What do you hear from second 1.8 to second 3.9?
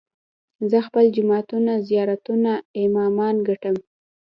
زيارتونه، امامان ګټم